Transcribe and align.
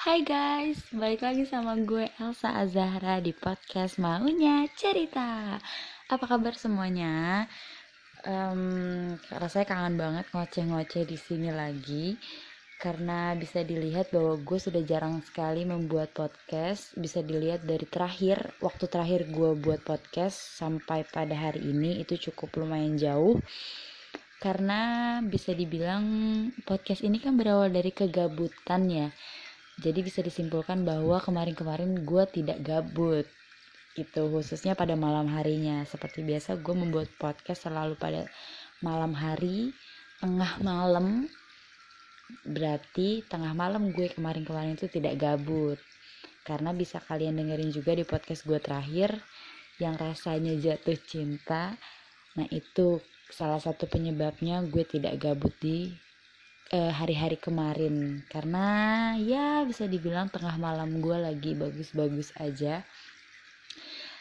Hai 0.00 0.24
guys, 0.24 0.80
balik 0.96 1.20
lagi 1.20 1.44
sama 1.44 1.76
gue 1.76 2.08
Elsa 2.16 2.56
Azahra 2.56 3.20
di 3.20 3.36
podcast 3.36 4.00
Maunya 4.00 4.64
Cerita. 4.72 5.60
Apa 6.08 6.24
kabar 6.24 6.56
semuanya? 6.56 7.44
Um, 8.24 9.12
rasanya 9.28 9.68
kangen 9.68 10.00
banget 10.00 10.24
ngoceh-ngoceh 10.32 11.04
di 11.04 11.20
sini 11.20 11.52
lagi 11.52 12.16
Karena 12.80 13.36
bisa 13.36 13.60
dilihat 13.60 14.08
bahwa 14.08 14.40
gue 14.40 14.56
sudah 14.56 14.80
jarang 14.88 15.20
sekali 15.20 15.68
membuat 15.68 16.16
podcast. 16.16 16.96
Bisa 16.96 17.20
dilihat 17.20 17.68
dari 17.68 17.84
terakhir, 17.84 18.56
waktu 18.64 18.88
terakhir 18.88 19.28
gue 19.28 19.52
buat 19.60 19.84
podcast 19.84 20.56
Sampai 20.56 21.04
pada 21.04 21.36
hari 21.36 21.60
ini 21.60 22.00
itu 22.00 22.16
cukup 22.32 22.56
lumayan 22.56 22.96
jauh. 22.96 23.36
Karena 24.40 25.20
bisa 25.20 25.52
dibilang 25.52 26.08
podcast 26.64 27.04
ini 27.04 27.20
kan 27.20 27.36
berawal 27.36 27.68
dari 27.68 27.92
kegabutan 27.92 28.88
ya 28.88 29.12
jadi 29.80 30.04
bisa 30.04 30.20
disimpulkan 30.20 30.84
bahwa 30.84 31.16
kemarin-kemarin 31.24 32.04
gue 32.04 32.24
tidak 32.28 32.60
gabut 32.60 33.24
itu 33.98 34.22
khususnya 34.30 34.78
pada 34.78 34.94
malam 34.94 35.26
harinya. 35.32 35.82
Seperti 35.88 36.22
biasa 36.22 36.60
gue 36.62 36.74
membuat 36.76 37.10
podcast 37.18 37.66
selalu 37.66 37.98
pada 37.98 38.28
malam 38.84 39.16
hari 39.16 39.74
tengah 40.22 40.60
malam. 40.62 41.26
Berarti 42.46 43.26
tengah 43.26 43.50
malam 43.56 43.90
gue 43.90 44.12
kemarin-kemarin 44.12 44.78
itu 44.78 44.86
tidak 44.86 45.18
gabut. 45.18 45.80
Karena 46.46 46.70
bisa 46.70 47.02
kalian 47.02 47.40
dengerin 47.40 47.74
juga 47.74 47.96
di 47.96 48.06
podcast 48.06 48.46
gue 48.46 48.60
terakhir 48.62 49.18
yang 49.82 49.98
rasanya 49.98 50.54
jatuh 50.60 50.96
cinta. 51.02 51.74
Nah 52.38 52.46
itu 52.52 53.02
salah 53.32 53.58
satu 53.58 53.90
penyebabnya 53.90 54.62
gue 54.70 54.86
tidak 54.86 55.18
gabut 55.18 55.54
di 55.58 55.90
hari-hari 56.70 57.34
uh, 57.34 57.42
kemarin. 57.42 58.22
Karena 58.30 58.66
ya 59.18 59.66
bisa 59.66 59.90
dibilang 59.90 60.30
tengah 60.30 60.54
malam 60.54 61.02
gue 61.02 61.18
lagi 61.18 61.58
bagus-bagus 61.58 62.30
aja. 62.38 62.86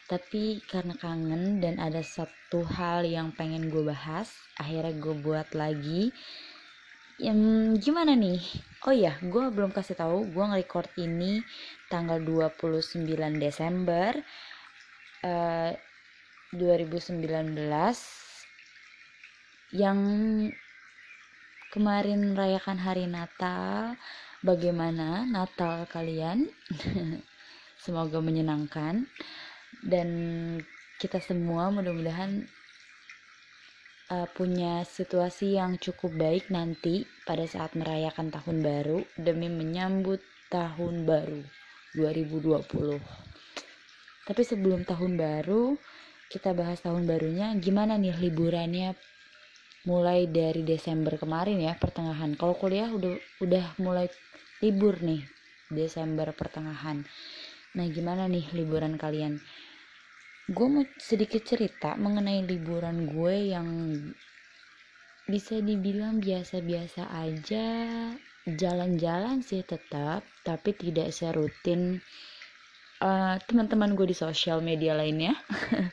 Tapi 0.09 0.65
karena 0.65 0.97
kangen 0.97 1.61
dan 1.61 1.77
ada 1.77 2.01
satu 2.01 2.65
hal 2.65 3.05
yang 3.05 3.29
pengen 3.37 3.69
gue 3.69 3.85
bahas 3.85 4.33
akhirnya 4.57 4.97
gue 4.97 5.15
buat 5.21 5.53
lagi. 5.53 6.09
Yang 7.21 7.39
gimana 7.85 8.17
nih? 8.17 8.41
Oh 8.89 8.95
ya 8.95 9.13
gue 9.21 9.53
belum 9.53 9.69
kasih 9.69 9.93
tahu 9.93 10.33
gue 10.33 10.43
nge-record 10.49 10.89
ini 10.97 11.45
tanggal 11.91 12.17
29 12.17 13.05
Desember 13.37 14.17
uh, 15.21 15.69
eh, 15.69 15.77
2019 16.57 17.19
yang 19.77 19.99
kemarin 21.69 22.33
merayakan 22.33 22.77
hari 22.81 23.05
Natal. 23.05 23.93
Bagaimana 24.41 25.27
Natal 25.27 25.85
kalian? 25.91 26.49
Semoga 27.83 28.19
menyenangkan 28.19 29.07
dan 29.85 30.09
kita 30.99 31.23
semua 31.23 31.71
mudah-mudahan 31.71 32.43
uh, 34.11 34.27
punya 34.35 34.83
situasi 34.83 35.55
yang 35.55 35.79
cukup 35.79 36.11
baik 36.17 36.51
nanti 36.51 37.07
pada 37.23 37.45
saat 37.47 37.77
merayakan 37.77 38.33
tahun 38.33 38.59
baru 38.59 38.99
demi 39.15 39.47
menyambut 39.47 40.19
tahun 40.51 41.07
baru 41.07 41.45
2020. 41.95 42.99
Tapi 44.27 44.41
sebelum 44.45 44.85
tahun 44.85 45.17
baru, 45.17 45.73
kita 46.29 46.53
bahas 46.53 46.83
tahun 46.85 47.09
barunya 47.09 47.57
gimana 47.57 47.97
nih 47.97 48.13
liburannya 48.17 48.93
mulai 49.87 50.27
dari 50.27 50.65
Desember 50.67 51.15
kemarin 51.15 51.59
ya 51.61 51.75
pertengahan. 51.77 52.35
Kalau 52.35 52.55
kuliah 52.57 52.91
udah 52.91 53.15
udah 53.39 53.65
mulai 53.79 54.11
libur 54.59 54.99
nih 54.99 55.23
Desember 55.71 56.33
pertengahan. 56.35 57.05
Nah 57.77 57.85
gimana 57.87 58.27
nih 58.27 58.49
liburan 58.51 58.99
kalian? 58.99 59.39
Gue 60.49 60.67
mau 60.67 60.83
sedikit 60.97 61.45
cerita 61.45 61.93
mengenai 61.93 62.41
liburan 62.41 63.05
gue 63.05 63.53
yang 63.53 63.67
bisa 65.29 65.61
dibilang 65.61 66.17
biasa-biasa 66.17 67.05
aja. 67.13 67.67
Jalan-jalan 68.49 69.45
sih 69.45 69.61
tetap 69.61 70.25
tapi 70.41 70.73
tidak 70.73 71.13
serutin 71.13 72.01
uh, 73.03 73.35
teman-teman 73.45 73.93
gue 73.93 74.09
di 74.09 74.17
sosial 74.17 74.63
media 74.63 74.95
lainnya 74.95 75.35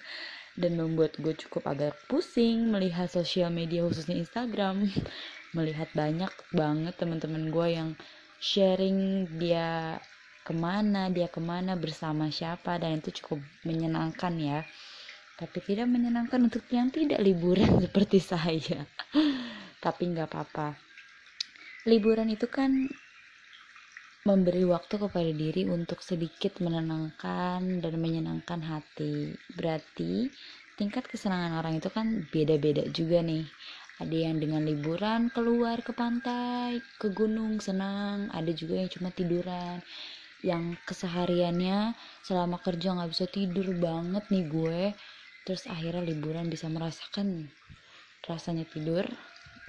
dan 0.57 0.81
membuat 0.81 1.21
gue 1.21 1.37
cukup 1.37 1.69
agak 1.69 1.93
pusing 2.09 2.73
melihat 2.73 3.07
sosial 3.13 3.53
media 3.53 3.85
khususnya 3.85 4.17
Instagram. 4.17 4.89
Melihat 5.57 5.89
banyak 5.97 6.29
banget 6.53 6.95
teman-teman 7.01 7.49
gue 7.49 7.69
yang 7.73 7.89
sharing 8.37 9.25
dia 9.41 9.97
ke 10.47 10.53
mana 10.55 11.09
dia 11.11 11.27
ke 11.27 11.43
mana 11.43 11.75
bersama 11.75 12.31
siapa 12.31 12.79
dan 12.79 13.01
itu 13.01 13.23
cukup 13.23 13.41
menyenangkan 13.67 14.35
ya. 14.37 14.61
Tapi 15.37 15.59
tidak 15.65 15.89
menyenangkan 15.89 16.49
untuk 16.49 16.65
yang 16.73 16.89
tidak 16.89 17.21
liburan 17.21 17.79
seperti 17.85 18.21
saya. 18.21 18.85
Tapi 19.81 20.03
nggak 20.13 20.29
apa-apa. 20.29 20.77
Liburan 21.87 22.31
itu 22.33 22.49
kan 22.51 22.89
memberi 24.27 24.67
waktu 24.67 24.99
kepada 24.99 25.31
diri 25.31 25.71
untuk 25.71 26.03
sedikit 26.03 26.59
menenangkan 26.59 27.63
dan 27.79 27.95
menyenangkan 27.95 28.59
hati. 28.59 29.39
Berarti 29.55 30.27
tingkat 30.75 31.07
kesenangan 31.07 31.63
orang 31.63 31.79
itu 31.79 31.87
kan 31.95 32.27
beda-beda 32.35 32.91
juga 32.91 33.23
nih. 33.23 33.47
Ada 34.03 34.17
yang 34.27 34.43
dengan 34.43 34.67
liburan 34.67 35.31
keluar 35.31 35.79
ke 35.81 35.95
pantai, 35.95 36.83
ke 36.99 37.15
gunung 37.15 37.63
senang, 37.63 38.27
ada 38.35 38.51
juga 38.51 38.83
yang 38.83 38.91
cuma 38.91 39.15
tiduran. 39.15 39.79
Yang 40.43 40.75
kesehariannya 40.91 41.95
selama 42.27 42.59
kerja 42.59 42.99
nggak 42.99 43.11
bisa 43.15 43.31
tidur 43.31 43.79
banget 43.79 44.27
nih 44.27 44.45
gue. 44.51 44.83
Terus 45.47 45.71
akhirnya 45.71 46.03
liburan 46.03 46.51
bisa 46.51 46.67
merasakan 46.67 47.47
rasanya 48.27 48.67
tidur. 48.67 49.07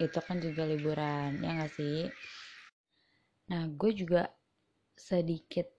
Itu 0.01 0.17
kan 0.25 0.41
juga 0.41 0.66
liburan, 0.66 1.46
ya 1.46 1.62
nggak 1.62 1.73
sih? 1.78 2.09
Nah, 3.47 3.63
gue 3.72 3.96
juga 3.96 4.28
sedikit. 4.97 5.69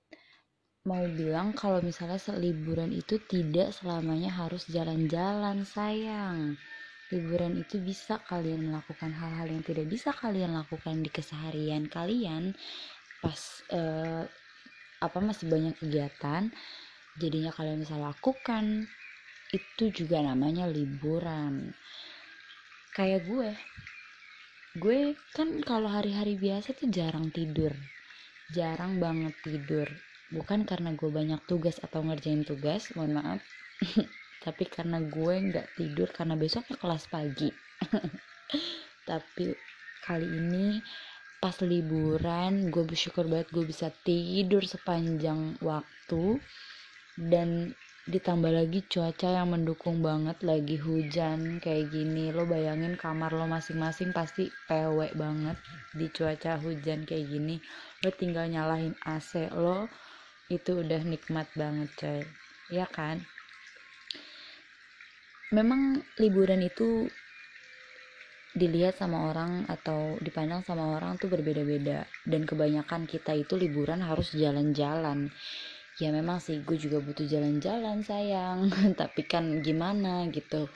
Mau 0.86 1.04
bilang 1.10 1.52
kalau 1.52 1.84
misalnya 1.84 2.16
liburan 2.38 2.94
itu 2.94 3.20
tidak 3.28 3.76
selamanya 3.76 4.32
harus 4.32 4.64
jalan-jalan 4.70 5.66
sayang. 5.66 6.56
Liburan 7.12 7.60
itu 7.60 7.82
bisa 7.82 8.22
kalian 8.24 8.72
melakukan 8.72 9.12
hal-hal 9.12 9.52
yang 9.52 9.64
tidak 9.66 9.84
bisa 9.90 10.14
kalian 10.14 10.56
lakukan 10.56 11.02
di 11.04 11.10
keseharian 11.12 11.90
kalian 11.90 12.56
pas 13.18 13.40
uh, 13.74 14.24
apa 15.02 15.18
masih 15.20 15.50
banyak 15.50 15.74
kegiatan. 15.76 16.48
Jadinya 17.18 17.50
kalian 17.52 17.82
bisa 17.82 17.98
lakukan 17.98 18.86
itu 19.52 19.84
juga 19.92 20.22
namanya 20.22 20.70
liburan. 20.70 21.74
Kayak 22.94 23.28
gue 23.28 23.50
gue 24.78 25.18
kan 25.34 25.58
kalau 25.66 25.90
hari-hari 25.90 26.38
biasa 26.38 26.70
tuh 26.76 26.86
jarang 26.88 27.34
tidur 27.34 27.74
jarang 28.48 28.96
banget 28.96 29.34
tidur. 29.44 29.88
Bukan 30.28 30.64
karena 30.68 30.92
gue 30.92 31.08
banyak 31.08 31.40
tugas 31.48 31.80
atau 31.80 32.04
ngerjain 32.04 32.44
tugas 32.44 32.92
mohon 32.96 33.16
maaf. 33.16 33.42
Tapi 34.44 34.64
karena 34.68 35.00
gue 35.04 35.34
nggak 35.52 35.68
tidur 35.76 36.08
karena 36.12 36.34
besoknya 36.36 36.76
kelas 36.80 37.08
pagi. 37.08 37.52
Tapi 39.08 39.46
kali 40.04 40.28
ini 40.40 40.80
pas 41.38 41.54
liburan 41.62 42.72
gue 42.72 42.82
bersyukur 42.82 43.30
banget 43.30 43.48
gue 43.54 43.64
bisa 43.68 43.88
tidur 44.04 44.64
sepanjang 44.64 45.60
waktu. 45.60 46.40
Dan 47.18 47.72
ditambah 48.08 48.48
lagi 48.48 48.88
cuaca 48.88 49.28
yang 49.36 49.52
mendukung 49.52 50.00
banget 50.00 50.40
lagi 50.40 50.80
hujan 50.80 51.60
kayak 51.60 51.92
gini. 51.92 52.32
Lo 52.32 52.48
bayangin 52.48 52.96
kamar 52.96 53.36
lo 53.36 53.44
masing-masing 53.44 54.16
pasti 54.16 54.48
pewek 54.64 55.12
banget 55.12 55.60
di 55.92 56.08
cuaca 56.08 56.56
hujan 56.56 57.04
kayak 57.04 57.28
gini. 57.28 57.60
Lo 58.00 58.08
tinggal 58.08 58.48
nyalahin 58.48 58.96
AC 59.04 59.52
lo 59.52 59.92
itu 60.48 60.80
udah 60.80 61.04
nikmat 61.04 61.52
banget 61.52 61.92
coy. 62.00 62.24
Ya 62.72 62.88
kan? 62.88 63.20
Memang 65.52 66.00
liburan 66.16 66.64
itu 66.64 67.12
dilihat 68.56 68.96
sama 68.96 69.28
orang 69.28 69.68
atau 69.68 70.16
dipandang 70.24 70.64
sama 70.64 70.96
orang 70.96 71.20
tuh 71.20 71.28
berbeda-beda. 71.28 72.08
Dan 72.24 72.48
kebanyakan 72.48 73.04
kita 73.04 73.36
itu 73.36 73.52
liburan 73.60 74.00
harus 74.00 74.32
jalan-jalan 74.32 75.28
ya 75.98 76.14
memang 76.14 76.38
sih 76.38 76.62
gue 76.62 76.78
juga 76.78 77.02
butuh 77.02 77.26
jalan-jalan 77.26 78.06
sayang. 78.06 78.70
Tapi 79.00 79.22
kan 79.26 79.60
gimana 79.60 80.30
gitu. 80.30 80.70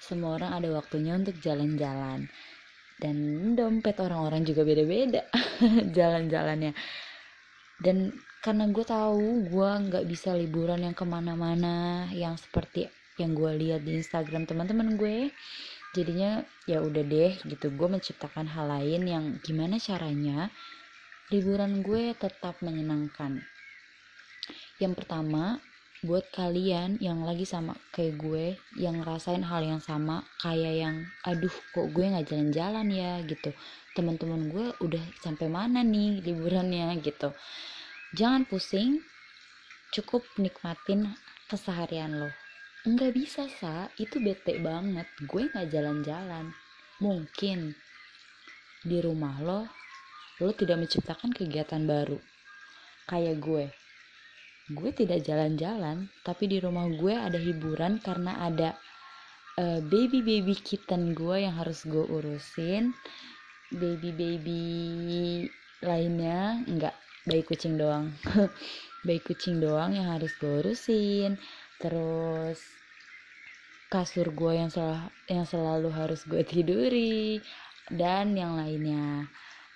Semua 0.00 0.40
orang 0.40 0.56
ada 0.56 0.68
waktunya 0.72 1.14
untuk 1.14 1.36
jalan-jalan. 1.44 2.26
Dan 3.00 3.16
dompet 3.56 3.96
orang-orang 4.00 4.44
juga 4.44 4.64
beda-beda 4.64 5.24
jalan-jalannya. 5.96 6.72
Dan 7.80 8.12
karena 8.40 8.64
gue 8.72 8.84
tahu 8.84 9.48
gue 9.48 9.70
nggak 9.88 10.04
bisa 10.08 10.32
liburan 10.32 10.80
yang 10.80 10.96
ke 10.96 11.04
mana-mana 11.04 12.08
yang 12.16 12.40
seperti 12.40 12.88
yang 13.20 13.36
gue 13.36 13.52
lihat 13.52 13.84
di 13.84 14.00
Instagram 14.00 14.48
teman-teman 14.48 14.96
gue 14.96 15.28
jadinya 15.92 16.40
ya 16.64 16.80
udah 16.80 17.04
deh 17.04 17.36
gitu. 17.44 17.68
Gue 17.76 17.88
menciptakan 17.92 18.48
hal 18.48 18.72
lain 18.72 19.04
yang 19.04 19.24
gimana 19.44 19.76
caranya 19.76 20.48
liburan 21.28 21.84
gue 21.84 22.16
tetap 22.16 22.58
menyenangkan 22.64 23.44
yang 24.80 24.96
pertama 24.96 25.60
buat 26.00 26.32
kalian 26.32 26.96
yang 26.96 27.28
lagi 27.28 27.44
sama 27.44 27.76
kayak 27.92 28.16
gue 28.16 28.56
yang 28.80 29.04
ngerasain 29.04 29.44
hal 29.44 29.60
yang 29.60 29.84
sama 29.84 30.24
kayak 30.40 30.74
yang 30.80 30.96
aduh 31.28 31.52
kok 31.76 31.92
gue 31.92 32.08
nggak 32.08 32.24
jalan-jalan 32.24 32.88
ya? 32.88 33.20
gitu. 33.28 33.52
Teman-teman 33.92 34.48
gue 34.48 34.72
udah 34.80 35.04
sampai 35.20 35.52
mana 35.52 35.84
nih 35.84 36.16
liburannya 36.24 36.96
gitu. 37.04 37.36
Jangan 38.16 38.48
pusing 38.48 39.04
cukup 39.92 40.24
nikmatin 40.40 41.12
keseharian 41.52 42.16
lo. 42.16 42.32
Nggak 42.88 43.12
bisa 43.12 43.44
sa. 43.60 43.92
Itu 44.00 44.24
bete 44.24 44.56
banget. 44.56 45.04
Gue 45.28 45.52
nggak 45.52 45.68
jalan-jalan. 45.68 46.48
Mungkin 47.04 47.76
di 48.80 49.04
rumah 49.04 49.36
lo 49.44 49.68
lo 50.40 50.50
tidak 50.56 50.80
menciptakan 50.80 51.36
kegiatan 51.36 51.84
baru. 51.84 52.16
Kayak 53.04 53.36
gue 53.44 53.64
gue 54.70 54.90
tidak 54.94 55.26
jalan-jalan 55.26 56.06
tapi 56.22 56.46
di 56.46 56.62
rumah 56.62 56.86
gue 56.86 57.10
ada 57.10 57.36
hiburan 57.36 57.98
karena 57.98 58.38
ada 58.46 58.78
uh, 59.58 59.80
baby 59.82 60.22
baby 60.22 60.54
kitten 60.54 61.12
gue 61.12 61.42
yang 61.42 61.54
harus 61.58 61.82
gue 61.84 62.04
urusin. 62.06 62.94
Baby 63.70 64.10
baby 64.14 64.62
lainnya 65.82 66.62
enggak 66.66 66.94
bayi 67.26 67.42
kucing 67.46 67.78
doang. 67.78 68.14
Bayi 69.00 69.16
kucing 69.24 69.64
doang 69.64 69.96
yang 69.96 70.12
harus 70.12 70.28
gue 70.36 70.60
urusin. 70.60 71.40
Terus 71.80 72.60
kasur 73.90 74.30
gue 74.30 74.52
yang 74.54 74.70
selalu 74.70 75.08
yang 75.26 75.46
selalu 75.48 75.88
harus 75.90 76.22
gue 76.28 76.42
tiduri 76.50 77.42
dan 77.90 78.38
yang 78.38 78.54
lainnya 78.54 79.26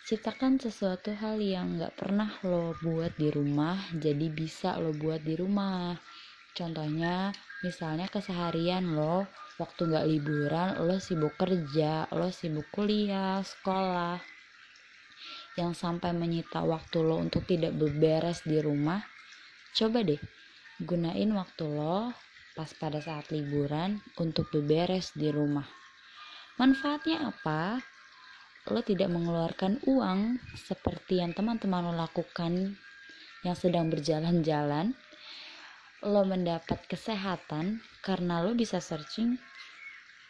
Ciptakan 0.05 0.61
sesuatu 0.61 1.17
hal 1.17 1.41
yang 1.41 1.81
gak 1.81 1.97
pernah 1.97 2.29
lo 2.45 2.77
buat 2.85 3.17
di 3.17 3.33
rumah, 3.33 3.81
jadi 3.97 4.29
bisa 4.29 4.77
lo 4.77 4.93
buat 4.93 5.25
di 5.25 5.33
rumah. 5.33 5.97
Contohnya, 6.53 7.33
misalnya 7.65 8.05
keseharian 8.13 8.85
lo, 8.93 9.25
waktu 9.57 9.89
gak 9.89 10.05
liburan, 10.05 10.77
lo 10.85 11.01
sibuk 11.01 11.41
kerja, 11.41 12.05
lo 12.13 12.29
sibuk 12.29 12.69
kuliah, 12.69 13.41
sekolah, 13.41 14.21
yang 15.55 15.73
sampai 15.73 16.13
menyita 16.13 16.61
waktu 16.67 16.99
lo 17.01 17.23
untuk 17.23 17.47
tidak 17.47 17.73
beberes 17.73 18.43
di 18.45 18.59
rumah, 18.59 19.01
coba 19.73 20.03
deh 20.03 20.21
gunain 20.83 21.31
waktu 21.33 21.65
lo 21.65 22.13
pas 22.55 22.71
pada 22.77 23.01
saat 23.01 23.33
liburan 23.33 24.05
untuk 24.21 24.51
beberes 24.51 25.15
di 25.17 25.31
rumah. 25.31 25.67
Manfaatnya 26.61 27.35
apa? 27.35 27.94
Lo 28.73 28.81
tidak 28.81 29.13
mengeluarkan 29.13 29.83
uang 29.85 30.41
seperti 30.57 31.21
yang 31.21 31.37
teman-teman 31.37 31.85
lo 31.85 31.95
lakukan 31.97 32.79
yang 33.45 33.57
sedang 33.57 33.93
berjalan-jalan 33.93 34.97
lo 36.05 36.23
mendapat 36.29 36.85
kesehatan 36.85 37.81
karena 38.05 38.45
lo 38.45 38.53
bisa 38.53 38.77
searching 38.81 39.41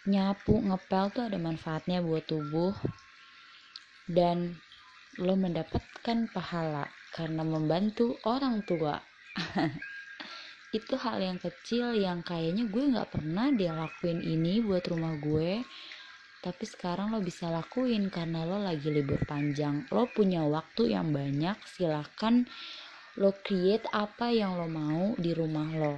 nyapu 0.05 0.61
ngepel 0.61 1.09
tuh 1.17 1.25
ada 1.27 1.39
manfaatnya 1.41 2.05
buat 2.05 2.25
tubuh. 2.29 2.77
Dan 4.05 4.53
lo 5.17 5.35
mendapatkan 5.35 6.29
pahala 6.29 6.85
karena 7.17 7.41
membantu 7.41 8.21
orang 8.29 8.61
tua. 8.69 9.01
Itu 10.79 10.99
hal 11.01 11.23
yang 11.23 11.39
kecil 11.41 11.97
yang 11.97 12.21
kayaknya 12.21 12.69
gue 12.69 12.85
nggak 12.93 13.15
pernah 13.15 13.49
dia 13.55 13.73
lakuin 13.73 14.21
ini 14.21 14.61
buat 14.61 14.85
rumah 14.91 15.17
gue 15.23 15.63
tapi 16.45 16.69
sekarang 16.69 17.17
lo 17.17 17.25
bisa 17.25 17.49
lakuin 17.49 18.13
karena 18.13 18.45
lo 18.45 18.61
lagi 18.61 18.93
libur 18.93 19.25
panjang. 19.25 19.89
Lo 19.89 20.05
punya 20.13 20.45
waktu 20.45 20.93
yang 20.93 21.09
banyak 21.09 21.57
silahkan 21.65 22.45
lo 23.17 23.33
create 23.41 23.89
apa 23.97 24.29
yang 24.29 24.61
lo 24.61 24.69
mau 24.69 25.17
di 25.17 25.33
rumah 25.33 25.73
lo. 25.73 25.97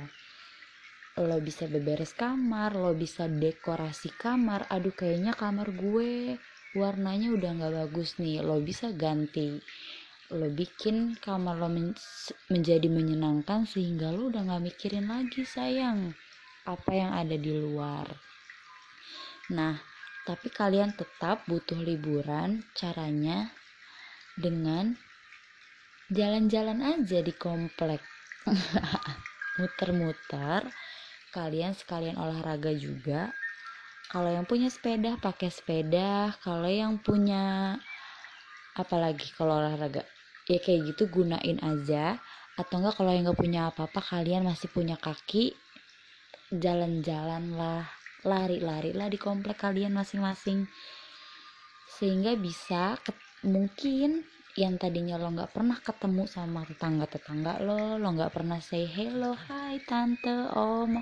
Lo 1.19 1.43
bisa 1.43 1.67
beberes 1.67 2.15
kamar 2.15 2.79
lo 2.79 2.95
bisa 2.95 3.27
dekorasi 3.27 4.15
kamar. 4.15 4.71
Aduh 4.71 4.95
kayaknya 4.95 5.35
kamar 5.35 5.75
gue 5.75 6.39
warnanya 6.79 7.35
udah 7.35 7.51
nggak 7.59 7.75
bagus 7.83 8.23
nih. 8.23 8.39
Lo 8.39 8.63
bisa 8.63 8.95
ganti. 8.95 9.59
Lo 10.31 10.47
bikin 10.47 11.19
kamar 11.19 11.59
lo 11.59 11.67
men 11.67 11.91
menjadi 12.55 12.87
menyenangkan 12.87 13.67
sehingga 13.67 14.15
lo 14.15 14.31
udah 14.31 14.47
nggak 14.47 14.63
mikirin 14.63 15.11
lagi 15.11 15.43
sayang 15.43 16.15
apa 16.63 16.91
yang 16.95 17.11
ada 17.19 17.35
di 17.35 17.51
luar. 17.51 18.07
Nah 19.51 19.96
tapi 20.27 20.51
kalian 20.51 20.91
tetap 20.91 21.47
butuh 21.47 21.79
liburan 21.79 22.67
caranya 22.75 23.55
dengan 24.35 24.99
jalan-jalan 26.11 26.83
aja 26.83 27.23
di 27.23 27.31
komplek. 27.31 28.03
Muter-muter 29.63 30.67
kalian 31.31 31.79
sekalian 31.79 32.19
olahraga 32.19 32.75
juga. 32.75 33.31
Kalau 34.11 34.31
yang 34.31 34.45
punya 34.45 34.67
sepeda 34.67 35.15
pakai 35.23 35.49
sepeda. 35.49 36.35
Kalau 36.43 36.67
yang 36.67 36.99
punya 36.99 37.79
apalagi 38.75 39.31
kalau 39.39 39.63
olahraga 39.63 40.05
ya 40.51 40.59
kayak 40.59 40.91
gitu 40.91 41.07
gunain 41.07 41.63
aja. 41.63 42.19
Atau 42.59 42.83
enggak 42.83 42.99
kalau 42.99 43.15
yang 43.15 43.31
nggak 43.31 43.39
punya 43.39 43.61
apa-apa 43.71 44.03
kalian 44.03 44.43
masih 44.43 44.67
punya 44.75 44.99
kaki 44.99 45.55
jalan-jalan 46.51 47.53
lah 47.59 47.96
lari-lari 48.27 48.91
lah 48.91 49.07
di 49.07 49.17
komplek 49.17 49.63
kalian 49.63 49.95
masing-masing. 49.95 50.67
Sehingga 51.87 52.35
bisa 52.35 52.99
mungkin 53.47 54.27
yang 54.59 54.75
tadinya 54.81 55.21
lo 55.21 55.31
nggak 55.31 55.53
pernah 55.53 55.79
ketemu 55.79 56.25
sama 56.25 56.65
tetangga-tetangga 56.65 57.61
lo 57.61 58.01
lo 58.01 58.09
nggak 58.09 58.33
pernah 58.33 58.57
say 58.59 58.89
hello 58.91 59.33
hai 59.33 59.79
tante 59.87 60.51
om. 60.53 60.99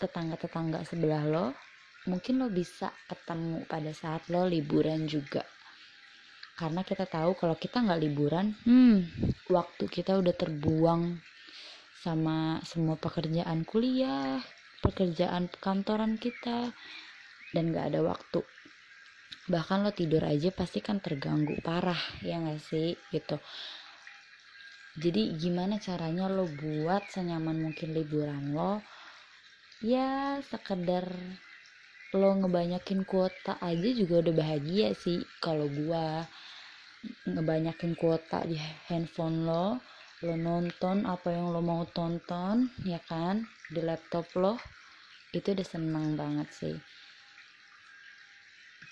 Tetangga-tetangga 0.00 0.82
sebelah 0.88 1.24
lo 1.28 1.46
mungkin 2.08 2.42
lo 2.42 2.50
bisa 2.50 2.90
ketemu 3.06 3.68
pada 3.68 3.92
saat 3.92 4.26
lo 4.32 4.48
liburan 4.48 5.06
juga. 5.06 5.44
Karena 6.56 6.80
kita 6.82 7.06
tahu 7.06 7.36
kalau 7.36 7.54
kita 7.60 7.84
nggak 7.84 8.00
liburan 8.00 8.56
hmm 8.64 8.98
waktu 9.52 9.84
kita 9.90 10.16
udah 10.16 10.32
terbuang 10.32 11.20
sama 12.02 12.58
semua 12.64 12.96
pekerjaan 12.96 13.62
kuliah 13.68 14.40
pekerjaan 14.82 15.46
kantoran 15.62 16.18
kita 16.18 16.74
dan 17.54 17.64
gak 17.70 17.94
ada 17.94 18.02
waktu. 18.02 18.42
Bahkan 19.46 19.78
lo 19.86 19.94
tidur 19.94 20.26
aja 20.26 20.50
pasti 20.50 20.82
kan 20.82 20.98
terganggu 20.98 21.62
parah 21.62 21.98
ya 22.20 22.42
gak 22.42 22.58
sih? 22.58 22.98
Gitu. 23.08 23.38
Jadi 24.92 25.38
gimana 25.40 25.80
caranya 25.80 26.28
lo 26.28 26.50
buat 26.50 27.08
senyaman 27.08 27.56
mungkin 27.56 27.96
liburan 27.96 28.52
lo? 28.52 28.84
Ya 29.80 30.38
sekedar 30.44 31.08
lo 32.12 32.30
ngebanyakin 32.36 33.08
kuota 33.08 33.56
aja 33.56 33.88
juga 33.96 34.20
udah 34.20 34.34
bahagia 34.36 34.92
sih 34.92 35.24
kalau 35.40 35.72
gua 35.72 36.28
ngebanyakin 37.24 37.96
kuota 37.96 38.44
di 38.44 38.60
handphone 38.86 39.48
lo 39.48 39.80
lo 40.22 40.36
nonton 40.38 41.08
apa 41.08 41.34
yang 41.34 41.50
lo 41.50 41.64
mau 41.64 41.82
tonton 41.88 42.68
ya 42.84 43.00
kan 43.02 43.48
di 43.72 43.80
laptop 43.80 44.28
lo 44.36 44.60
itu 45.32 45.56
udah 45.56 45.66
seneng 45.66 46.14
banget 46.14 46.48
sih. 46.52 46.76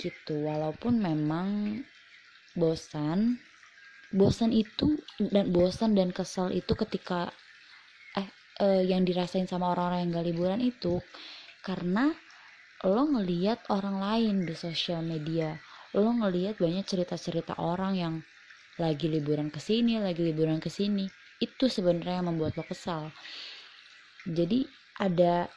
Gitu 0.01 0.35
walaupun 0.41 0.97
memang 0.97 1.79
bosan 2.57 3.39
bosan 4.11 4.51
itu 4.51 4.99
dan 5.31 5.55
bosan 5.55 5.95
dan 5.95 6.11
kesal 6.11 6.51
itu 6.51 6.75
ketika 6.75 7.31
eh, 8.19 8.27
eh 8.59 8.83
yang 8.83 9.07
dirasain 9.07 9.47
sama 9.47 9.71
orang-orang 9.71 10.01
yang 10.03 10.11
gak 10.19 10.27
liburan 10.27 10.61
itu 10.61 10.99
karena 11.63 12.11
lo 12.83 13.07
ngeliat 13.07 13.71
orang 13.71 14.03
lain 14.03 14.37
di 14.49 14.55
sosial 14.59 15.07
media 15.07 15.55
lo 15.95 16.11
ngeliat 16.11 16.59
banyak 16.59 16.83
cerita-cerita 16.83 17.55
orang 17.61 17.95
yang 17.95 18.15
lagi 18.83 19.07
liburan 19.07 19.53
ke 19.53 19.63
sini 19.63 20.03
lagi 20.03 20.27
liburan 20.27 20.59
ke 20.59 20.73
sini 20.73 21.07
itu 21.39 21.71
sebenarnya 21.71 22.25
yang 22.25 22.35
membuat 22.35 22.59
lo 22.59 22.65
kesal 22.67 23.15
jadi 24.29 24.69
ada 25.01 25.49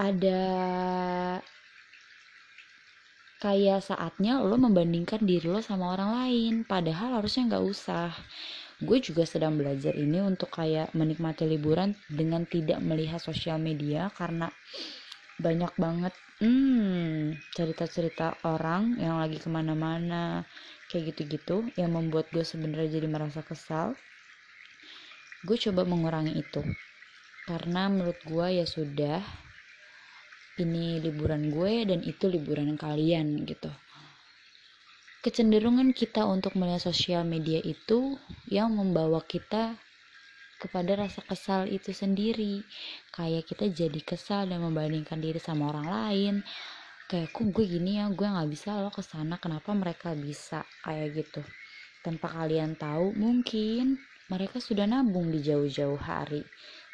ada 0.00 0.40
kayak 3.40 3.80
saatnya 3.80 4.40
lo 4.44 4.56
membandingkan 4.60 5.24
diri 5.24 5.48
lo 5.48 5.64
sama 5.64 5.96
orang 5.96 6.10
lain 6.12 6.54
padahal 6.68 7.20
harusnya 7.20 7.48
nggak 7.48 7.64
usah. 7.64 8.12
Gue 8.80 8.96
juga 9.04 9.28
sedang 9.28 9.60
belajar 9.60 9.92
ini 9.92 10.24
untuk 10.24 10.56
kayak 10.56 10.96
menikmati 10.96 11.44
liburan 11.44 11.92
dengan 12.08 12.48
tidak 12.48 12.80
melihat 12.80 13.20
sosial 13.20 13.60
media 13.60 14.08
karena 14.16 14.48
banyak 15.36 15.72
banget 15.76 16.12
hmm 16.40 17.36
cerita-cerita 17.52 18.40
orang 18.48 18.96
yang 18.96 19.20
lagi 19.20 19.36
ke 19.36 19.48
mana-mana 19.52 20.48
kayak 20.88 21.12
gitu-gitu 21.12 21.68
yang 21.76 21.92
membuat 21.92 22.32
gue 22.32 22.44
sebenarnya 22.44 23.00
jadi 23.00 23.08
merasa 23.08 23.44
kesal 23.44 23.96
gue 25.40 25.56
coba 25.56 25.88
mengurangi 25.88 26.36
itu. 26.36 26.60
Karena 27.48 27.88
menurut 27.88 28.20
gue 28.22 28.60
ya 28.60 28.66
sudah 28.68 29.24
ini 30.60 31.00
liburan 31.00 31.48
gue 31.48 31.88
dan 31.88 32.04
itu 32.04 32.28
liburan 32.28 32.76
kalian 32.76 33.48
gitu. 33.48 33.72
Kecenderungan 35.20 35.92
kita 35.92 36.24
untuk 36.24 36.56
melihat 36.56 36.80
sosial 36.80 37.28
media 37.28 37.60
itu 37.60 38.16
yang 38.48 38.72
membawa 38.72 39.20
kita 39.24 39.76
kepada 40.60 40.96
rasa 40.96 41.24
kesal 41.24 41.68
itu 41.68 41.92
sendiri. 41.92 42.64
Kayak 43.12 43.48
kita 43.48 43.68
jadi 43.68 44.00
kesal 44.04 44.48
dan 44.48 44.60
membandingkan 44.60 45.20
diri 45.20 45.40
sama 45.40 45.72
orang 45.72 45.88
lain. 45.88 46.34
Kayak 47.08 47.32
kok 47.32 47.48
gue 47.52 47.64
gini 47.68 48.00
ya? 48.00 48.08
Gue 48.12 48.28
nggak 48.28 48.48
bisa 48.48 48.80
loh 48.80 48.92
ke 48.92 49.04
sana 49.04 49.36
kenapa 49.36 49.72
mereka 49.76 50.12
bisa? 50.16 50.64
Kayak 50.84 51.24
gitu. 51.24 51.42
Tanpa 52.00 52.32
kalian 52.32 52.80
tahu 52.80 53.12
mungkin 53.12 54.00
mereka 54.30 54.62
sudah 54.62 54.86
nabung 54.86 55.28
di 55.34 55.42
jauh-jauh 55.42 55.98
hari. 55.98 56.46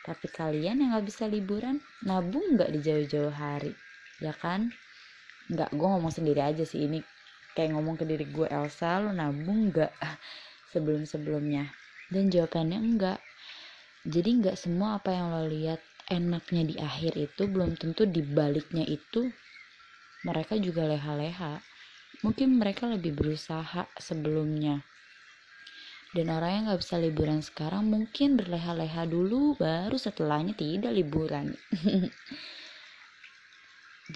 Tapi 0.02 0.26
kalian 0.32 0.80
yang 0.80 0.90
nggak 0.96 1.06
bisa 1.06 1.28
liburan 1.28 1.78
nabung 2.02 2.56
nggak 2.56 2.72
di 2.72 2.80
jauh-jauh 2.80 3.30
hari? 3.30 3.76
Ya 4.18 4.32
kan? 4.32 4.72
Nggak 5.52 5.70
gue 5.76 5.86
ngomong 5.86 6.10
sendiri 6.10 6.40
aja 6.40 6.64
sih. 6.64 6.88
Ini 6.88 7.04
kayak 7.52 7.76
ngomong 7.76 8.00
ke 8.00 8.04
diri 8.08 8.24
gue 8.26 8.48
Elsa 8.48 8.98
lo 8.98 9.12
nabung 9.12 9.70
nggak? 9.70 9.92
sebelum 10.76 11.08
sebelumnya 11.08 11.72
dan 12.12 12.28
jawabannya 12.28 12.78
enggak 12.78 13.20
jadi 14.06 14.30
nggak 14.44 14.56
semua 14.60 15.00
apa 15.00 15.10
yang 15.10 15.32
lo 15.32 15.48
lihat 15.48 15.80
enaknya 16.06 16.62
di 16.62 16.76
akhir 16.78 17.18
itu 17.18 17.48
belum 17.50 17.74
tentu 17.74 18.06
di 18.06 18.22
baliknya 18.22 18.86
itu 18.86 19.32
mereka 20.22 20.54
juga 20.58 20.86
leha-leha. 20.86 21.58
Mungkin 22.22 22.58
mereka 22.58 22.86
lebih 22.86 23.14
berusaha 23.18 23.90
sebelumnya 23.98 24.86
dan 26.16 26.32
orang 26.32 26.50
yang 26.56 26.64
nggak 26.72 26.80
bisa 26.80 26.96
liburan 26.96 27.44
sekarang 27.44 27.92
mungkin 27.92 28.40
berleha-leha 28.40 29.04
dulu 29.04 29.52
baru 29.60 30.00
setelahnya 30.00 30.56
tidak 30.56 30.96
liburan. 30.96 31.52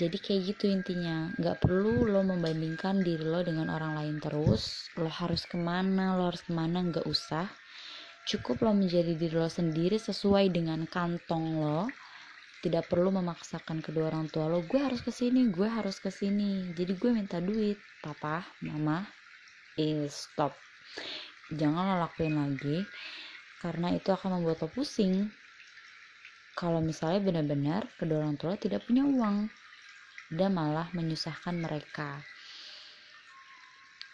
Jadi 0.00 0.16
kayak 0.16 0.57
gitu 0.57 0.64
intinya. 0.73 1.28
Nggak 1.37 1.61
perlu 1.61 2.09
lo 2.09 2.25
membandingkan 2.25 3.04
diri 3.04 3.21
lo 3.21 3.45
dengan 3.45 3.69
orang 3.69 4.00
lain 4.00 4.16
terus. 4.16 4.88
Lo 4.97 5.12
harus 5.12 5.45
ke 5.45 5.61
mana 5.61 6.16
lo 6.16 6.33
harus 6.33 6.40
ke 6.40 6.57
mana 6.57 6.80
nggak 6.80 7.04
usah. 7.04 7.45
Cukup 8.25 8.64
lo 8.64 8.73
menjadi 8.73 9.12
diri 9.19 9.37
lo 9.37 9.50
sendiri 9.52 10.00
sesuai 10.00 10.49
dengan 10.49 10.88
kantong 10.88 11.61
lo. 11.61 11.85
Tidak 12.64 12.88
perlu 12.88 13.12
memaksakan 13.12 13.85
kedua 13.85 14.09
orang 14.09 14.33
tua 14.33 14.49
lo 14.49 14.64
gue 14.64 14.80
harus 14.80 15.00
ke 15.00 15.09
sini 15.09 15.49
gue 15.49 15.64
harus 15.64 15.97
ke 15.97 16.12
sini 16.12 16.73
jadi 16.73 16.97
gue 16.97 17.11
minta 17.12 17.40
duit. 17.45 17.76
Papa 18.00 18.40
mama 18.64 19.04
is 19.76 20.12
stop 20.33 20.57
jangan 21.54 21.95
lo 21.95 21.95
lakuin 22.07 22.35
lagi 22.38 22.87
karena 23.61 23.92
itu 23.95 24.11
akan 24.14 24.40
membuat 24.40 24.64
lo 24.64 24.69
pusing 24.71 25.28
kalau 26.54 26.83
misalnya 26.83 27.21
benar-benar 27.23 27.88
kedua 27.97 28.26
orang 28.26 28.37
tua 28.37 28.59
tidak 28.59 28.85
punya 28.85 29.07
uang 29.07 29.49
dan 30.30 30.54
malah 30.54 30.87
menyusahkan 30.95 31.59
mereka. 31.59 32.23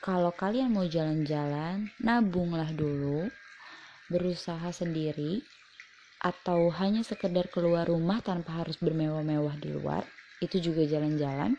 Kalau 0.01 0.33
kalian 0.33 0.73
mau 0.73 0.87
jalan-jalan, 0.87 1.91
nabunglah 2.01 2.71
dulu, 2.73 3.29
berusaha 4.07 4.71
sendiri, 4.71 5.43
atau 6.23 6.71
hanya 6.73 7.03
sekedar 7.03 7.51
keluar 7.51 7.91
rumah 7.91 8.23
tanpa 8.23 8.65
harus 8.65 8.79
bermewah-mewah 8.81 9.59
di 9.59 9.75
luar, 9.75 10.07
itu 10.39 10.63
juga 10.63 10.87
jalan-jalan. 10.87 11.59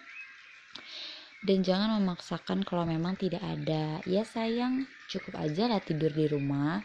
Dan 1.46 1.62
jangan 1.62 2.02
memaksakan 2.02 2.66
kalau 2.66 2.86
memang 2.86 3.14
tidak 3.18 3.42
ada. 3.42 4.02
Ya 4.10 4.26
sayang, 4.26 4.90
cukup 5.12 5.38
aja 5.38 5.70
lah 5.70 5.82
tidur 5.82 6.10
di 6.10 6.26
rumah. 6.26 6.82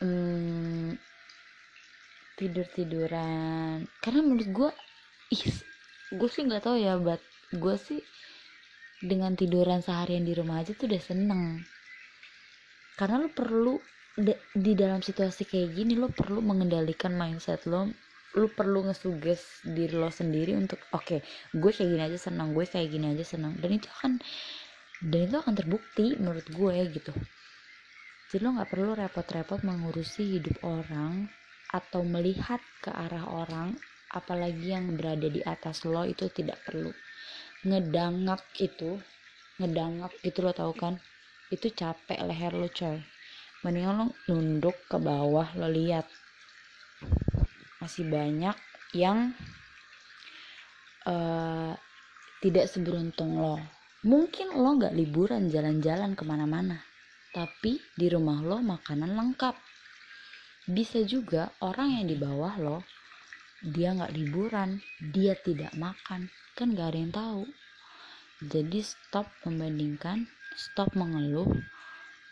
Hmm, 0.00 0.96
tidur-tiduran. 2.40 3.84
Karena 4.00 4.20
menurut 4.24 4.48
gue, 4.48 4.70
ih 5.32 5.44
gue 6.14 6.28
sih 6.30 6.46
nggak 6.46 6.62
tahu 6.62 6.76
ya 6.78 6.94
buat 7.02 7.18
gue 7.50 7.76
sih 7.78 8.00
dengan 9.02 9.34
tiduran 9.34 9.82
seharian 9.82 10.22
di 10.22 10.32
rumah 10.32 10.62
aja 10.62 10.72
tuh 10.72 10.86
udah 10.86 11.02
seneng 11.02 11.60
karena 12.96 13.26
lo 13.26 13.28
perlu 13.28 13.74
di 14.56 14.72
dalam 14.72 15.04
situasi 15.04 15.44
kayak 15.44 15.76
gini 15.76 15.98
lo 15.98 16.08
perlu 16.08 16.40
mengendalikan 16.40 17.12
mindset 17.12 17.68
lo 17.68 17.92
lo 18.36 18.52
perlu 18.52 18.84
ngesuges 18.84 19.64
diri 19.64 19.96
lo 19.96 20.12
sendiri 20.12 20.52
untuk 20.52 20.76
oke 20.92 21.00
okay, 21.00 21.20
gue 21.56 21.70
kayak 21.72 21.88
gini 21.88 22.02
aja 22.04 22.18
senang 22.28 22.52
gue 22.52 22.68
kayak 22.68 22.92
gini 22.92 23.16
aja 23.16 23.24
senang. 23.24 23.56
Dan 23.56 23.80
itu 23.80 23.88
akan 23.88 24.20
dan 25.08 25.20
itu 25.24 25.36
akan 25.40 25.54
terbukti 25.56 26.06
menurut 26.20 26.46
gue 26.52 26.76
gitu. 26.92 27.12
Jadi 28.28 28.42
lo 28.44 28.60
nggak 28.60 28.68
perlu 28.68 28.92
repot-repot 28.92 29.64
mengurusi 29.64 30.36
hidup 30.36 30.60
orang 30.68 31.32
atau 31.72 32.04
melihat 32.04 32.60
ke 32.84 32.92
arah 32.92 33.24
orang 33.24 33.72
apalagi 34.12 34.76
yang 34.76 34.94
berada 34.94 35.26
di 35.26 35.40
atas 35.40 35.88
lo 35.88 36.04
itu 36.04 36.28
tidak 36.28 36.60
perlu. 36.68 36.92
Ngedangak 37.64 38.44
itu 38.60 39.00
ngedangak 39.56 40.12
gitu 40.20 40.44
lo 40.44 40.52
tau 40.52 40.76
kan? 40.76 41.00
Itu 41.48 41.72
capek 41.72 42.20
leher 42.20 42.52
lo 42.52 42.68
coy. 42.68 43.00
Mendingan 43.64 43.94
lo 43.96 44.06
nunduk 44.28 44.76
ke 44.92 45.00
bawah 45.00 45.56
lo 45.56 45.72
lihat 45.72 46.04
masih 47.86 48.02
banyak 48.10 48.58
yang 48.98 49.30
uh, 51.06 51.70
tidak 52.42 52.66
seberuntung 52.66 53.38
lo. 53.38 53.62
Mungkin 54.02 54.58
lo 54.58 54.74
nggak 54.74 54.90
liburan 54.90 55.46
jalan-jalan 55.46 56.18
ke 56.18 56.26
mana-mana 56.26 56.82
tapi 57.30 57.78
di 57.94 58.10
rumah 58.10 58.42
lo 58.42 58.58
makanan 58.58 59.14
lengkap. 59.14 59.54
Bisa 60.66 61.06
juga 61.06 61.54
orang 61.62 62.02
yang 62.02 62.10
di 62.10 62.18
bawah 62.18 62.58
lo 62.58 62.78
dia 63.62 63.94
nggak 63.94 64.10
liburan 64.18 64.82
dia 65.14 65.38
tidak 65.38 65.70
makan 65.78 66.26
kan 66.58 66.74
gak 66.74 66.90
ada 66.90 66.98
yang 66.98 67.14
tahu. 67.14 67.42
Jadi 68.42 68.82
stop 68.82 69.30
membandingkan 69.46 70.26
stop 70.58 70.90
mengeluh 70.98 71.54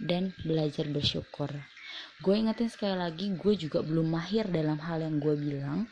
dan 0.02 0.34
belajar 0.42 0.90
bersyukur 0.90 1.74
gue 2.22 2.34
ingetin 2.34 2.70
sekali 2.70 2.96
lagi 2.96 3.34
gue 3.34 3.54
juga 3.58 3.82
belum 3.82 4.10
mahir 4.10 4.48
dalam 4.50 4.78
hal 4.80 5.02
yang 5.02 5.20
gue 5.20 5.34
bilang 5.36 5.86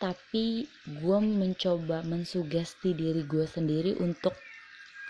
tapi 0.00 0.64
gue 0.88 1.18
mencoba 1.20 2.00
mensugesti 2.08 2.96
diri 2.96 3.20
gue 3.28 3.44
sendiri 3.44 4.00
untuk 4.00 4.32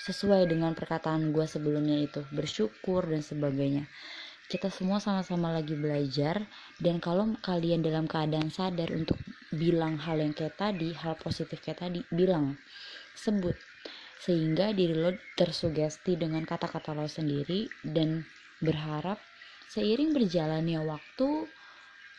sesuai 0.02 0.48
dengan 0.48 0.72
perkataan 0.74 1.30
gue 1.30 1.46
sebelumnya 1.46 2.00
itu 2.02 2.26
bersyukur 2.34 3.06
dan 3.06 3.22
sebagainya. 3.22 3.84
Kita 4.50 4.66
semua 4.66 4.98
sama-sama 4.98 5.54
lagi 5.54 5.78
belajar 5.78 6.42
dan 6.82 6.98
kalau 6.98 7.30
kalian 7.38 7.86
dalam 7.86 8.10
keadaan 8.10 8.50
sadar 8.50 8.90
untuk 8.90 9.14
bilang 9.54 9.94
hal 10.02 10.18
yang 10.18 10.34
kayak 10.34 10.58
tadi 10.58 10.90
hal 10.90 11.14
positif 11.22 11.62
kayak 11.62 11.86
tadi 11.86 12.02
bilang 12.10 12.58
sebut. 13.14 13.54
Sehingga 14.18 14.74
diri 14.74 14.98
lo 14.98 15.14
tersugesti 15.38 16.18
dengan 16.18 16.42
kata-kata 16.42 16.98
lo 16.98 17.06
sendiri 17.06 17.70
dan 17.86 18.26
berharap 18.58 19.22
seiring 19.70 20.10
berjalannya 20.10 20.82
waktu 20.82 21.46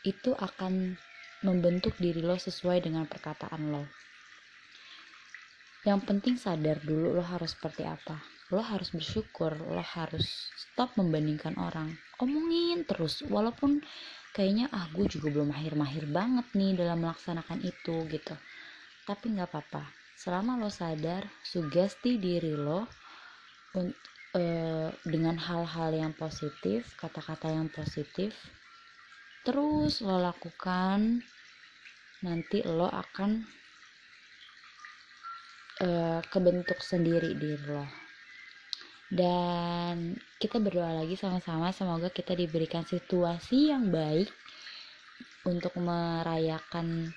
itu 0.08 0.32
akan 0.32 0.96
membentuk 1.44 1.94
diri 2.00 2.24
lo 2.24 2.40
sesuai 2.40 2.88
dengan 2.88 3.04
perkataan 3.04 3.76
lo. 3.76 3.84
Yang 5.82 6.02
penting 6.06 6.36
sadar 6.38 6.78
dulu 6.80 7.18
lo 7.18 7.24
harus 7.26 7.58
seperti 7.58 7.84
apa. 7.84 8.22
Lo 8.54 8.62
harus 8.62 8.94
bersyukur 8.94 9.58
lo 9.58 9.82
harus 9.82 10.54
stop 10.56 10.94
membandingkan 10.96 11.58
orang. 11.58 11.92
Omongin 12.22 12.86
terus 12.86 13.26
walaupun 13.26 13.82
kayaknya 14.32 14.70
ah 14.72 14.86
gue 14.94 15.10
juga 15.10 15.34
belum 15.34 15.52
mahir-mahir 15.52 16.06
banget 16.08 16.48
nih 16.54 16.78
dalam 16.78 17.04
melaksanakan 17.04 17.66
itu 17.66 18.06
gitu. 18.08 18.36
Tapi 19.10 19.26
nggak 19.34 19.50
apa-apa. 19.50 19.90
Selama 20.16 20.56
lo 20.62 20.70
sadar 20.70 21.26
sugesti 21.42 22.22
diri 22.22 22.54
lo 22.54 22.86
uh, 24.36 24.90
dengan 25.04 25.36
hal-hal 25.40 25.90
yang 25.96 26.14
positif 26.16 26.96
kata-kata 27.00 27.52
yang 27.52 27.68
positif 27.72 28.36
terus 29.42 30.06
lo 30.06 30.22
lakukan 30.22 31.26
nanti 32.22 32.62
lo 32.62 32.86
akan 32.86 33.42
uh, 35.82 36.22
kebentuk 36.30 36.80
sendiri 36.80 37.34
diri 37.34 37.66
lo. 37.66 37.86
Dan 39.12 40.16
kita 40.40 40.56
berdoa 40.64 41.04
lagi 41.04 41.20
sama-sama 41.20 41.76
semoga 41.76 42.08
kita 42.08 42.32
diberikan 42.32 42.88
situasi 42.88 43.74
yang 43.74 43.92
baik 43.92 44.32
untuk 45.44 45.76
merayakan 45.76 47.12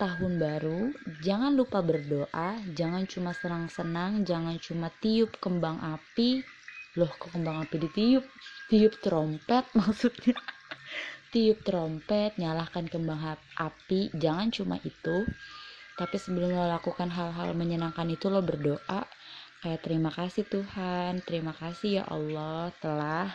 tahun 0.00 0.40
baru 0.40 0.96
jangan 1.20 1.52
lupa 1.52 1.84
berdoa 1.84 2.56
jangan 2.72 3.04
cuma 3.04 3.36
senang-senang 3.36 4.24
jangan 4.24 4.56
cuma 4.56 4.88
tiup 5.04 5.36
kembang 5.36 5.76
api. 5.84 6.40
Loh 6.96 7.12
kok 7.12 7.36
kembang 7.36 7.60
api 7.60 7.76
ditiup? 7.76 8.24
Tiup 8.72 8.96
trompet 9.04 9.68
maksudnya. 9.78 10.40
Tiup 11.28 11.60
trompet 11.60 12.40
nyalakan 12.40 12.88
kembang 12.88 13.36
api 13.60 14.08
jangan 14.16 14.48
cuma 14.48 14.80
itu. 14.80 15.28
Tapi 16.00 16.16
sebelum 16.16 16.56
lo 16.56 16.64
lakukan 16.64 17.12
hal-hal 17.12 17.52
menyenangkan 17.52 18.08
itu 18.08 18.32
lo 18.32 18.40
berdoa 18.40 19.04
kayak 19.60 19.84
terima 19.84 20.08
kasih 20.08 20.48
Tuhan 20.48 21.20
terima 21.28 21.52
kasih 21.52 22.00
ya 22.00 22.04
Allah 22.08 22.72
telah 22.80 23.28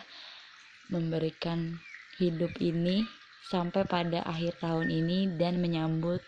memberikan 0.90 1.78
hidup 2.18 2.50
ini 2.58 3.06
sampai 3.46 3.86
pada 3.86 4.26
akhir 4.26 4.58
tahun 4.58 4.90
ini 4.90 5.38
dan 5.38 5.62
menyambut 5.62 6.18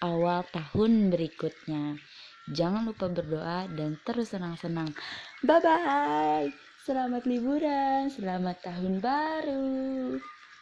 awal 0.00 0.44
tahun 0.52 1.12
berikutnya 1.12 2.00
Jangan 2.46 2.86
lupa 2.86 3.10
berdoa 3.10 3.66
dan 3.74 3.98
terus 4.06 4.30
senang-senang. 4.30 4.94
Bye 5.42 5.58
bye. 5.58 6.46
Selamat 6.78 7.26
liburan, 7.26 8.06
selamat 8.06 8.62
tahun 8.62 9.02
baru. 9.02 10.14